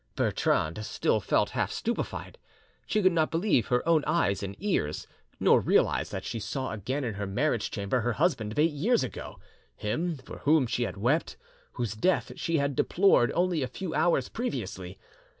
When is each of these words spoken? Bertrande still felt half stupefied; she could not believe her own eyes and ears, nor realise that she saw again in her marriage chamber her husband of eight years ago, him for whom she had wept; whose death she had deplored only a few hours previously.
Bertrande 0.15 0.83
still 0.83 1.19
felt 1.19 1.51
half 1.51 1.71
stupefied; 1.71 2.39
she 2.87 3.03
could 3.03 3.11
not 3.11 3.29
believe 3.29 3.67
her 3.67 3.87
own 3.87 4.03
eyes 4.07 4.41
and 4.41 4.55
ears, 4.57 5.05
nor 5.39 5.59
realise 5.61 6.09
that 6.09 6.25
she 6.25 6.39
saw 6.39 6.71
again 6.71 7.03
in 7.03 7.13
her 7.13 7.27
marriage 7.27 7.69
chamber 7.69 8.01
her 8.01 8.13
husband 8.13 8.51
of 8.51 8.57
eight 8.57 8.71
years 8.71 9.03
ago, 9.03 9.37
him 9.75 10.17
for 10.17 10.39
whom 10.39 10.65
she 10.65 10.85
had 10.85 10.97
wept; 10.97 11.37
whose 11.73 11.93
death 11.93 12.31
she 12.35 12.57
had 12.57 12.75
deplored 12.75 13.31
only 13.35 13.61
a 13.61 13.67
few 13.67 13.93
hours 13.93 14.27
previously. 14.27 14.97